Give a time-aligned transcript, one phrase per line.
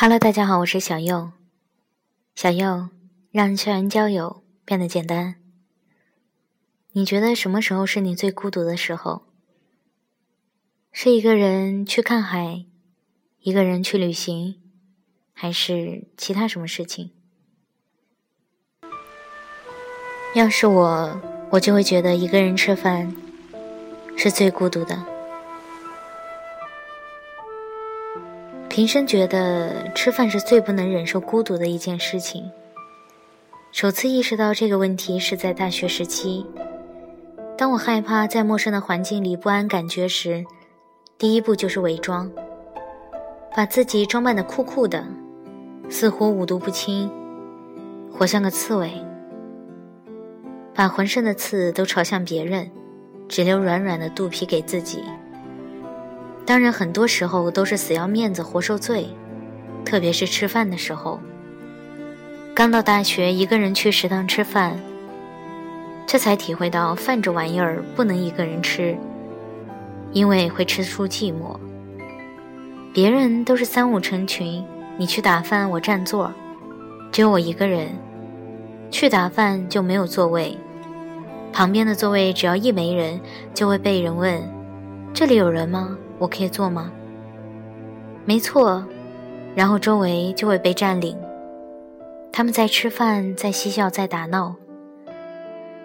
[0.00, 1.32] Hello，大家好，我是小右。
[2.36, 2.88] 小右
[3.32, 5.34] 让校园交友变得简单。
[6.92, 9.22] 你觉得什么时候是你最孤独的时候？
[10.92, 12.64] 是一个人去看海，
[13.40, 14.60] 一个人去旅行，
[15.32, 17.10] 还是其他什么事情？
[20.36, 23.12] 要是我，我就会觉得一个人吃饭
[24.16, 25.17] 是最孤独的。
[28.78, 32.48] 平生觉得吃饭是最不能忍受孤独的一件事情。
[33.72, 36.46] 首次意识到这个问题是在大学时期，
[37.56, 40.44] 当我害怕在陌生的环境里不安感觉时，
[41.18, 42.30] 第一步就是伪装，
[43.56, 45.04] 把自己装扮的酷酷的，
[45.90, 47.10] 似乎五毒不侵，
[48.12, 48.92] 活像个刺猬，
[50.72, 52.70] 把浑身的刺都朝向别人，
[53.28, 55.02] 只留软软的肚皮给自己。
[56.48, 59.06] 当然，很多时候都是死要面子活受罪，
[59.84, 61.20] 特别是吃饭的时候。
[62.54, 64.80] 刚到大学，一个人去食堂吃饭，
[66.06, 68.96] 这才体会到饭这玩意儿不能一个人吃，
[70.14, 71.54] 因为会吃出寂寞。
[72.94, 74.64] 别人都是三五成群，
[74.96, 76.32] 你去打饭，我占座，
[77.12, 77.88] 只有我一个人
[78.90, 80.56] 去打饭就没有座位，
[81.52, 83.20] 旁边的座位只要一没人，
[83.52, 84.42] 就会被人问
[85.12, 86.90] ：“这里有人吗？”我可以做吗？
[88.24, 88.84] 没错，
[89.54, 91.16] 然后周围就会被占领。
[92.32, 94.54] 他们在吃饭，在嬉笑，在打闹，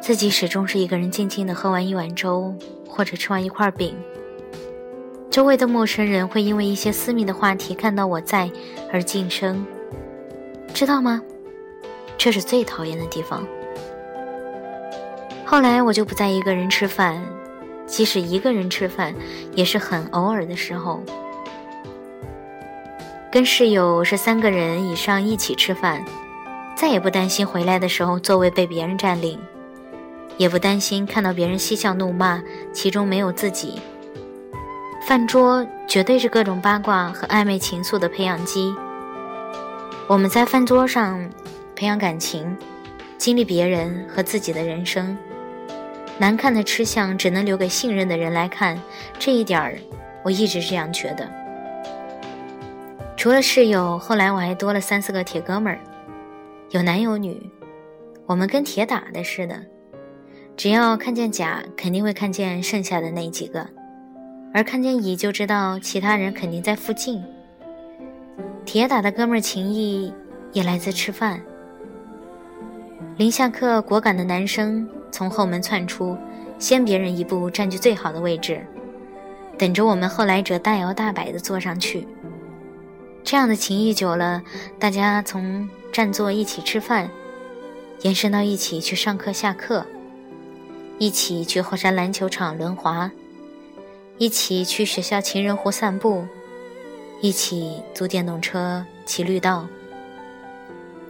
[0.00, 2.54] 自己始终是一个人静静的喝完一碗粥，
[2.88, 3.96] 或者吃完一块饼。
[5.30, 8.50] 周围的陌生人会因为一些私密的话题看到我在
[8.92, 9.66] 而晋升，
[10.72, 11.22] 知道吗？
[12.18, 13.46] 这是最讨厌的地方。
[15.44, 17.22] 后来我就不再一个人吃饭。
[17.86, 19.14] 即使一个人吃饭，
[19.54, 21.02] 也是很偶尔的时候。
[23.30, 26.04] 跟室友是三个人以上一起吃饭，
[26.74, 29.38] 再也不担心回来的时候座位被别人占领，
[30.36, 32.42] 也不担心看到别人嬉笑怒骂，
[32.72, 33.80] 其中没有自己。
[35.06, 38.74] 饭桌绝对是各种八卦和暧昧情愫的培养基。
[40.08, 41.30] 我们在饭桌上
[41.74, 42.56] 培养感情，
[43.18, 45.16] 经历别人和自己的人生。
[46.18, 48.80] 难看的吃相只能留给信任的人来看，
[49.18, 49.78] 这一点儿
[50.24, 51.28] 我一直这样觉得。
[53.16, 55.78] 除了室友，后来我还多了三四个铁哥们儿，
[56.70, 57.50] 有男有女，
[58.24, 59.60] 我们跟铁打的似的，
[60.56, 63.66] 只要看见甲，肯定会看见剩下的那几个，
[64.54, 67.22] 而看见乙就知道其他人肯定在附近。
[68.64, 70.12] 铁打的哥们儿情谊
[70.52, 71.40] 也来自吃饭。
[73.16, 74.88] 临下课，果敢的男生。
[75.16, 76.14] 从后门窜出，
[76.58, 78.66] 先别人一步占据最好的位置，
[79.56, 82.06] 等着我们后来者大摇大摆地坐上去。
[83.24, 84.42] 这样的情谊久了，
[84.78, 87.08] 大家从占座一起吃饭，
[88.02, 89.86] 延伸到一起去上课下课，
[90.98, 93.10] 一起去后山篮球场轮滑，
[94.18, 96.26] 一起去学校情人湖散步，
[97.22, 99.66] 一起租电动车骑绿道，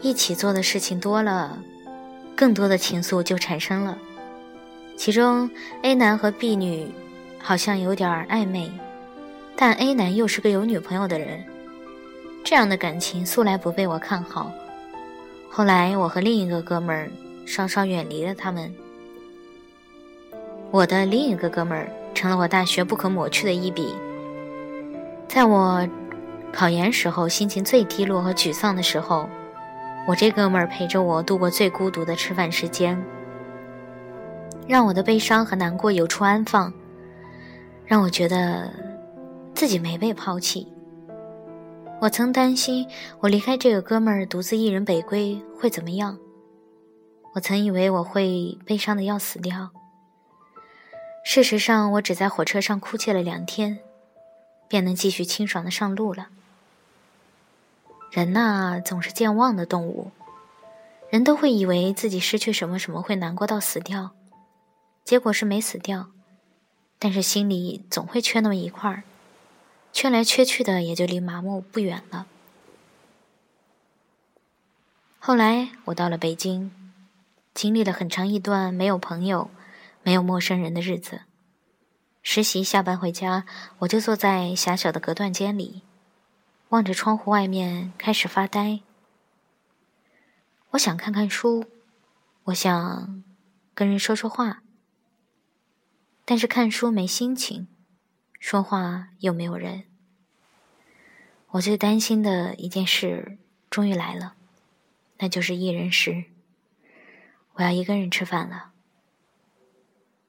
[0.00, 1.56] 一起做的事情多了。
[2.34, 3.96] 更多的情愫就产生了，
[4.96, 5.48] 其中
[5.82, 6.88] A 男和 B 女
[7.38, 8.70] 好像有点暧昧，
[9.54, 11.44] 但 A 男又是个有女朋友的人，
[12.42, 14.50] 这样的感情素来不被我看好。
[15.50, 17.10] 后来我和另一个哥们儿
[17.46, 18.74] 稍稍远离了他们，
[20.70, 23.94] 我的另一个哥们儿成了我大学不可抹去的一笔。
[25.28, 25.86] 在我
[26.52, 29.28] 考研时候心情最低落和沮丧的时候。
[30.06, 33.00] 我这哥们儿陪着我度过最孤独的吃饭时间，
[34.66, 36.72] 让我的悲伤和难过有处安放，
[37.86, 38.72] 让我觉得
[39.54, 40.66] 自己没被抛弃。
[42.00, 42.84] 我曾担心
[43.20, 46.18] 我离开这个哥们儿独自一人北归会怎么样，
[47.34, 49.70] 我曾以为我会悲伤的要死掉。
[51.24, 53.78] 事实上，我只在火车上哭泣了两天，
[54.68, 56.26] 便能继续清爽的上路了。
[58.12, 60.10] 人呐，总是健忘的动物。
[61.08, 64.10] 人都会以为自己失去什么什么会难过到死掉，
[65.02, 66.10] 结果是没死掉，
[66.98, 69.04] 但是心里总会缺那么一块儿，
[69.94, 72.26] 缺来缺去的也就离麻木不远了。
[75.18, 76.70] 后来我到了北京，
[77.54, 79.50] 经历了很长一段没有朋友、
[80.02, 81.22] 没有陌生人的日子。
[82.22, 83.46] 实习下班回家，
[83.78, 85.80] 我就坐在狭小的隔断间里。
[86.72, 88.80] 望着窗户外面，开始发呆。
[90.70, 91.66] 我想看看书，
[92.44, 93.22] 我想
[93.74, 94.62] 跟人说说话，
[96.24, 97.68] 但是看书没心情，
[98.40, 99.84] 说话又没有人。
[101.50, 103.36] 我最担心的一件事
[103.68, 104.36] 终于来了，
[105.18, 106.24] 那就是一人食。
[107.52, 108.72] 我要一个人吃饭了。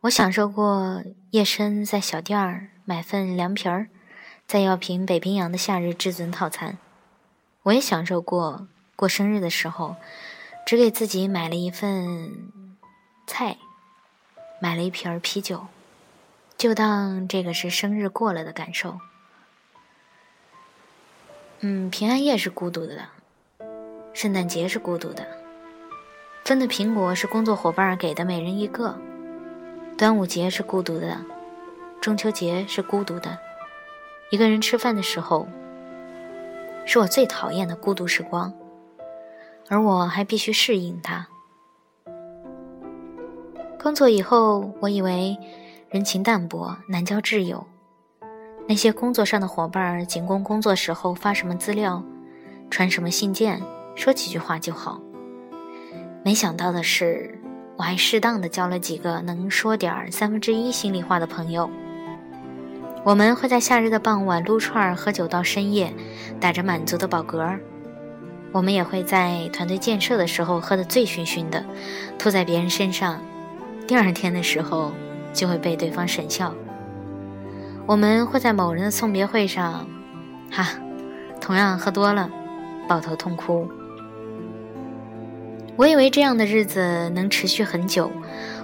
[0.00, 3.88] 我享受过夜深在小店儿买份凉皮儿，
[4.54, 6.78] 再要瓶北冰洋的夏日至尊套餐。
[7.64, 9.96] 我也享受过过生日的时候，
[10.64, 12.52] 只给自己买了一份
[13.26, 13.56] 菜，
[14.60, 15.66] 买了一瓶啤酒，
[16.56, 19.00] 就当这个是生日过了的感受。
[21.58, 23.08] 嗯，平安夜是孤独的，
[24.12, 25.26] 圣诞节是孤独的，
[26.44, 28.96] 分的苹果是工作伙伴给的，每人一个。
[29.98, 31.20] 端午节是孤独的，
[32.00, 33.36] 中秋节是孤独的，
[34.30, 35.46] 一个人吃饭的时候，
[36.84, 38.52] 是我最讨厌的孤独时光，
[39.68, 41.28] 而我还必须适应它。
[43.80, 45.36] 工作以后，我以为
[45.90, 47.66] 人情淡薄，难交挚友。
[48.66, 52.02] 那些工作上的伙伴，仅供工作时候发什么资料、
[52.70, 53.62] 传什么信件、
[53.94, 55.00] 说几句话就好。
[56.24, 57.38] 没想到的是，
[57.76, 61.68] 我还适当的交了几个能说点三分之一心里话的朋友。
[63.04, 65.92] 我们会在夏日的傍晚撸串喝酒到深夜，
[66.40, 67.58] 打着满足的饱嗝。
[68.50, 71.62] 我们也会在团队建设的时候喝得醉醺醺的，
[72.18, 73.20] 吐在别人身上，
[73.86, 74.90] 第二天的时候
[75.34, 76.54] 就会被对方审笑。
[77.84, 79.86] 我们会在某人的送别会上，
[80.50, 80.66] 哈，
[81.42, 82.30] 同样喝多了，
[82.88, 83.68] 抱头痛哭。
[85.76, 88.10] 我以为这样的日子能持续很久，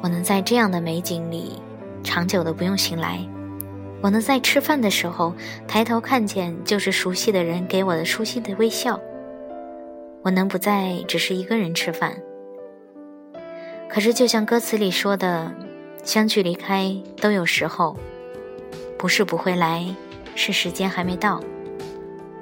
[0.00, 1.60] 我能在这样的美景里
[2.02, 3.18] 长久的不用醒来，
[4.02, 5.32] 我能在吃饭的时候
[5.68, 8.98] 抬头看见就是熟悉的人给我的熟悉的微笑，
[10.22, 12.12] 我能不再只是一个人吃饭。
[13.88, 15.52] 可是就像歌词里说的，
[16.02, 17.96] 相聚离开都有时候。
[18.98, 19.84] 不是不会来，
[20.36, 21.40] 是时间还没到。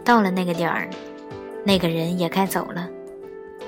[0.04, 0.90] 到了那个点儿，
[1.64, 2.86] 那个人也该走了，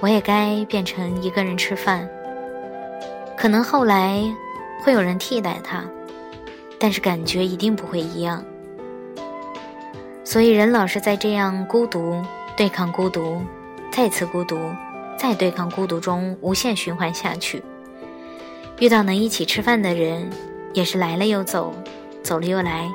[0.01, 2.07] 我也该变成一个人吃饭。
[3.35, 4.23] 可能后来
[4.85, 5.85] 会有人替代他，
[6.83, 8.45] 但是感觉一定不会一样。
[10.25, 12.21] 所以人老是在这样孤独、
[12.57, 13.41] 对抗孤独、
[13.93, 14.59] 再次孤独、
[15.17, 17.63] 再对抗孤独中无限循环下去。
[18.81, 20.29] 遇到能一起吃饭的人，
[20.73, 21.73] 也是来了又走。
[22.21, 22.89] 走了又来，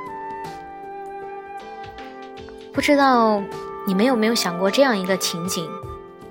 [2.74, 3.42] 不知道
[3.86, 5.66] 你们有没有想过这样一个情景？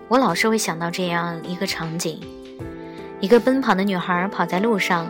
[0.08, 2.20] 我老是会想到这样一个场景：
[3.20, 5.06] 一个奔跑的女孩跑在路上，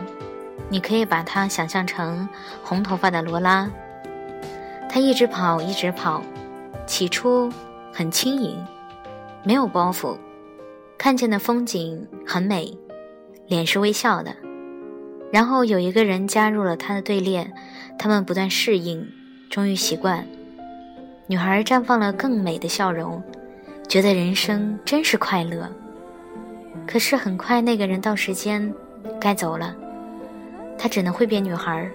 [0.69, 2.27] 你可以把它想象成
[2.63, 3.69] 红头发的罗拉。
[4.89, 6.21] 她一直跑，一直跑，
[6.85, 7.51] 起初
[7.93, 8.57] 很轻盈，
[9.43, 10.17] 没有包袱，
[10.97, 12.77] 看见的风景很美，
[13.47, 14.35] 脸是微笑的。
[15.31, 17.51] 然后有一个人加入了她的队列。
[17.99, 19.11] 他们不断适应，
[19.49, 20.23] 终于习惯。
[21.25, 23.23] 女孩绽放了更美的笑容，
[23.89, 25.67] 觉得人生真是快乐。
[26.85, 28.71] 可是很快，那个人到时间
[29.19, 29.75] 该走了，
[30.77, 31.89] 他只能会变女孩。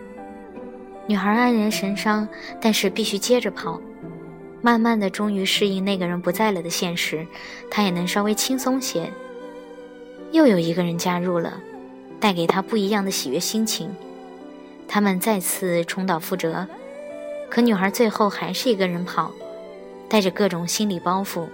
[1.07, 2.29] 女孩黯然神伤，
[2.61, 3.81] 但是必须接着跑。
[4.61, 7.27] 慢慢的，终于适应那个人不在了的现实，
[7.69, 9.11] 她也能稍微轻松些。
[10.31, 11.61] 又有一个人加入了，
[12.21, 13.93] 带给她不一样的喜悦心情。
[14.87, 16.67] 他们再次重蹈覆辙，
[17.51, 19.33] 可女孩最后还是一个人跑，
[20.09, 21.47] 带着各种心理包袱。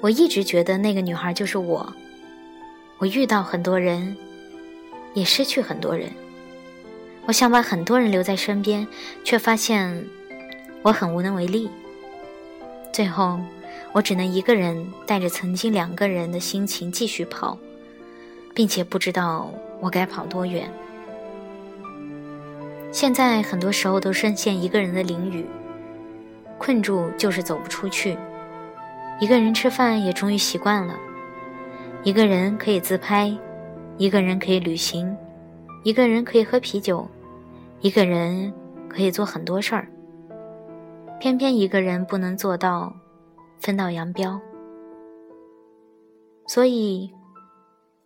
[0.00, 1.92] 我一直觉得那个女孩就是我。
[2.98, 4.16] 我遇到很多人，
[5.14, 6.10] 也失去很多人。
[7.26, 8.86] 我想把很多人留在身边，
[9.22, 10.04] 却发现
[10.82, 11.70] 我很无能为力。
[12.92, 13.38] 最后，
[13.92, 17.56] 我只能一个人带着曾经两个人的心情继续跑，
[18.54, 20.68] 并且不知道我该跑多远。
[22.90, 25.44] 现在很多时候都深陷一个人的囹圄，
[26.58, 28.18] 困住就是走不出去。
[29.20, 30.96] 一个人吃饭也终于习惯了，
[32.02, 33.32] 一个人可以自拍，
[34.00, 35.14] 一个人可以旅行，
[35.84, 37.06] 一个人可以喝啤酒，
[37.82, 38.50] 一个人
[38.88, 39.86] 可以做很多事儿。
[41.20, 42.96] 偏偏一个人不能做到
[43.58, 44.40] 分道扬镳，
[46.46, 47.12] 所以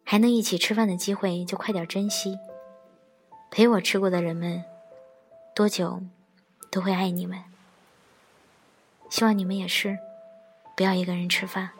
[0.02, 2.36] 还能一起吃饭的机会就快点珍惜。
[3.48, 4.64] 陪我吃过的人们。
[5.54, 6.02] 多久
[6.72, 7.38] 都会爱你们，
[9.08, 9.96] 希望你们也是，
[10.76, 11.70] 不要一个人吃饭。